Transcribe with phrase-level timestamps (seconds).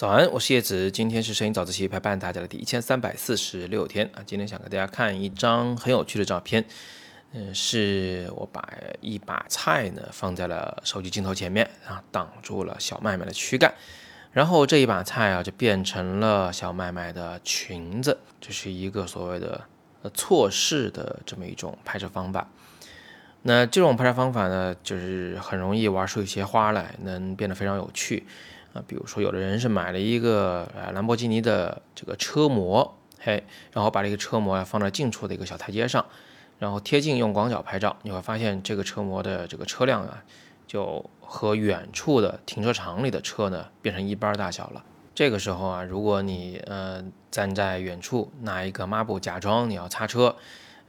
[0.00, 4.22] 早安，我是叶子，今天是摄影早自习陪伴大家的第一千三百四十六天啊。
[4.24, 6.64] 今天想给大家看一张很有趣的照片，
[7.34, 8.66] 嗯，是我把
[9.02, 13.74] 一把菜呢放在了手机镜头前面啊，挡住了小麦麦的躯干，
[14.32, 19.60] 然后这一把菜啊就变成了小麦麦的裙子，这是一个所谓的
[20.00, 22.48] 呃错视的这么一种拍摄方法。
[23.42, 28.26] 那这种拍摄方法呢，就是很容易玩出一些花来，能变得非常有趣。
[28.72, 36.06] 啊，比如说，有的人是买了一个呃兰博基尼的这个车模，嘿，然后把这个车模啊放在近处的一个小台阶上，
[36.58, 40.22] 然后贴近用广角拍照，你会发现这个车模的这个车辆啊，
[40.66, 44.84] 就和远处的停车场里的车呢变成一般大小了。
[45.14, 50.36] 这个时候啊，如果你呃站在远处拿一个抹布假装你要擦车，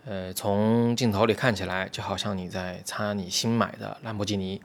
[0.06, 4.62] 呃，从镜头里看起来就好像你在擦你新买的兰博基尼。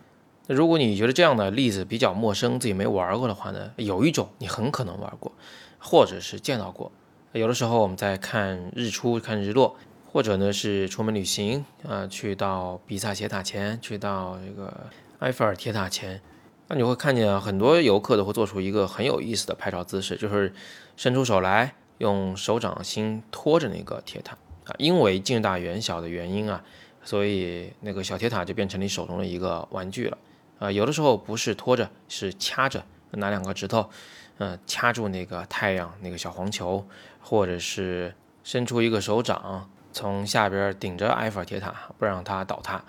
[0.48, 5.32] 那如果你觉得这样的例子比较陌生，自己没玩过的话呢，有一种你很可能玩过，
[5.78, 6.92] 或者是见到过。
[7.32, 9.76] 有的时候我们在看日出、看日落，
[10.10, 14.72] 或者呢是出门旅行啊，去到比萨斜塔前，去到这个
[15.18, 16.22] 埃菲尔铁塔前，
[16.68, 20.54] 那你会看见很多游客都会做出一个很有意思的拍照姿势，就是
[20.96, 26.62] 伸出手来，用手掌心托着那个铁塔啊，因为近大远小的原因啊，
[27.02, 30.16] 所以那个小铁塔就变成你手中的一个玩具了。
[30.58, 33.90] 啊，有的时候不是拖着，是掐着，拿两个指头，
[34.38, 36.86] 嗯，掐住那个太阳那个小黄球，
[37.20, 42.82] 或者是伸出一个手掌，从下边顶着埃菲尔铁塔，不让它倒塌。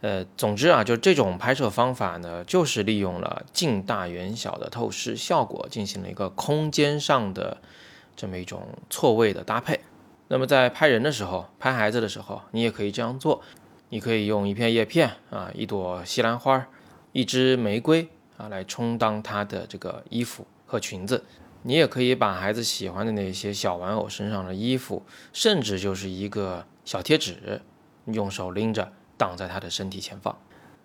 [0.00, 7.58] 呃，总之啊，就这种拍摄方法呢，就是利用了近大远小的透视效果，进行了一个空间上的
[8.16, 9.80] 这么一种错位的搭配。
[10.28, 13.42] 那么在拍人的时候，拍孩子的时候，你也可以这样做，
[13.90, 16.66] 你可以用一片叶片啊，一朵西兰花。
[17.12, 21.24] 一支玫瑰啊，来充当他的这个衣服和裙子。
[21.62, 27.60] 你也可以把孩子喜欢的那些小玩偶身上的衣服，甚至就是一个小贴纸，
[28.06, 30.36] 用手拎着挡在他的身体前方。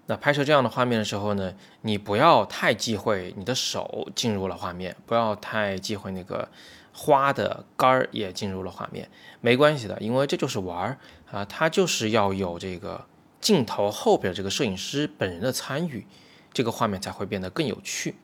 [0.05, 6.47] 那拍摄这样的画面的时候呢，你不要太忌讳你的手进入了画面，不要太忌讳那个
[6.93, 9.09] 花的杆儿也进入了画面，
[9.41, 10.97] 没关系的，因为这就是玩儿
[11.31, 13.05] 啊，它就是要有这个。
[13.39, 16.05] 镜头后边这个摄影师本人的参与，
[16.57, 18.15] 这个画面才会变得更有趣。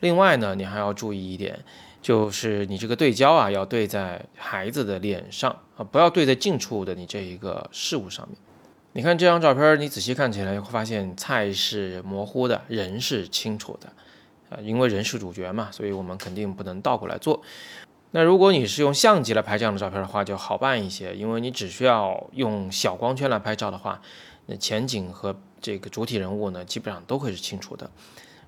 [0.00, 1.62] 另外呢，你还要注意一点，
[2.00, 8.38] 就是你这个对焦啊，要对在孩子的脸上啊，不要对在近处的你这一个事物上面。
[8.94, 13.92] 你看这张照片，你仔细看起来会发现菜是模糊的，人是清楚的
[14.48, 17.42] 啊，因为人是主角嘛，所以我们肯定不能倒过来做。
[18.12, 24.00] 那如果你是用相机来拍这样的照片的话，就好办一些，因为你只需要用小光圈来拍照的话。
[24.46, 27.90] 那前景和这个主体人物呢，基本上都会是清楚的。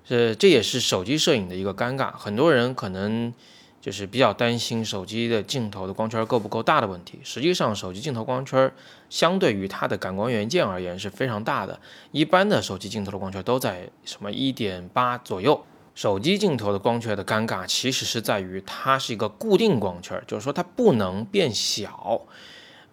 [0.07, 2.11] 这这也是手机摄影的一个尴尬。
[2.11, 3.33] 很多人可能
[3.81, 7.19] 就是比较担心手机的镜头的光圈够不够大的问题。
[7.23, 8.71] 实际上，手机镜头光圈
[9.09, 11.79] 相对于它的感光元件而言是非常大的。
[12.11, 15.63] 一般的手机镜头的光圈都在什么一点八左右。
[15.95, 22.21] 手机镜头的光圈的尴尬其实是在于它是一个固定光圈，就是说它不能变小。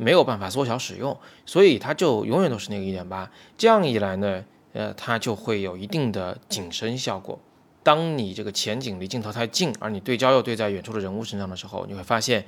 [0.02, 3.30] 没有办法缩小使用，所以它就永远都是那个一点八。
[3.56, 7.38] 这样一来呢，呃，它就会有一定的景深效果。
[7.84, 12.44] 当你这个前景离镜头太近，而你对焦又对在远处的人物身上的时候，你会发现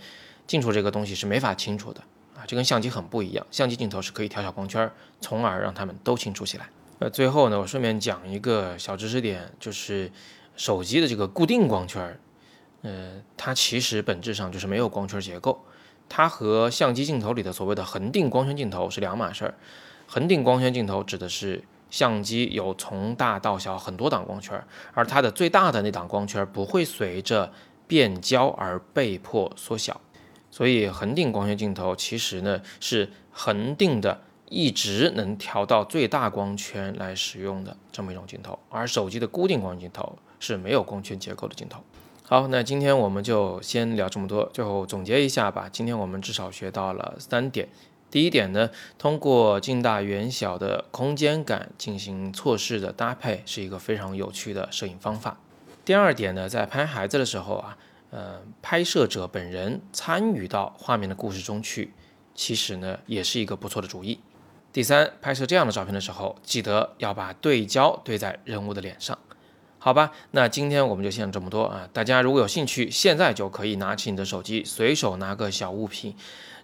[0.47, 2.01] 近处这个东西是没法清楚的
[2.37, 3.47] 啊，这跟相机很不一样。
[3.51, 4.91] 相机镜头是可以调小光圈，
[5.21, 6.69] 从而让它们都清楚起来。
[7.01, 10.11] 呃，最后呢，我顺便讲一个小知识点，就是
[10.57, 12.17] 手机的这个固定光圈，
[12.83, 15.65] 呃，它其实本质上就是没有光圈结构。
[16.09, 19.55] 它和相机镜头里的所谓的恒定光圈镜头是两码事儿。
[20.07, 27.53] 恒定光圈镜头指的是相机有从大到小很多档光圈，而它的最大的那档光圈不会随着
[27.87, 30.01] 变焦而被迫缩小。
[30.51, 38.57] 所以恒定光圈镜头其实呢是恒定的，一直能调到最大光圈来使用的这么一种镜头。
[38.69, 41.83] 而手机的固定光圈镜头是没有光圈结构的镜头。
[42.27, 44.49] 好，那今天我们就先聊这么多。
[44.51, 47.69] 最后总结一下吧，今天我们至少学到了三点。
[48.11, 55.39] 第一点呢，通过近大远小的空间感进行错视的搭配，是一个非常有趣的摄影方法。
[55.85, 57.77] 第二点呢，在拍孩子的时候啊，
[58.11, 61.93] 呃，拍摄者本人参与到画面的故事中去，
[62.35, 64.19] 其实呢，也是一个不错的主意。
[64.73, 69.19] 第三，拍摄这样的照片的时候，记得要把对焦对在人物的脸上。
[69.85, 71.87] 好吧，那今天我们就先这么多啊！
[71.93, 76.17] 大家如果有兴趣，现在就可以拿起你的手机，随手拿个小物品，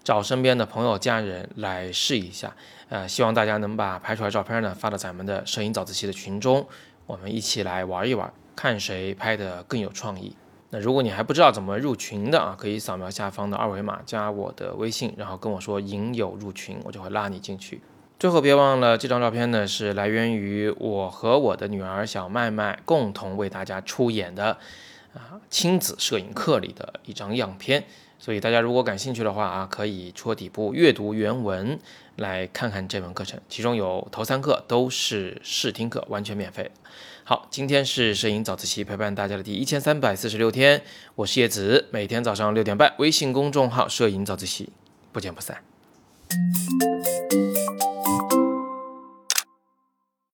[0.03, 2.57] 找身边的朋友、家人来试一下。
[2.89, 6.67] 呃，希望大家能把拍出来照片呢发到咱们的摄影早自习的群中，
[7.05, 10.35] 我们一起来玩一玩，看谁拍的更有创意。
[10.71, 17.83] 那如果你还不知道怎么入群的啊，可以扫描下方的二维码加我的微信，然后跟我说“影友入群”，我就会拉你进去。
[18.21, 24.59] 最后别忘了，这张照片呢是来源于我和我的女儿小麦麦共同为大家出演的
[25.15, 27.83] 啊亲子摄影课里的一张样片。
[28.19, 31.79] 所以大家如果感兴趣的话啊，可以戳底部阅读原文
[32.17, 36.71] 来看看这门课程，其中有头三课都是试听课，完全免费。
[37.25, 40.83] 好，今天是摄影早自习陪伴大家的第一千三百四十六天，
[41.15, 44.69] 我是叶子，每天早上六点半，微信公众号“摄影早自习”，
[45.11, 45.65] 不见不散。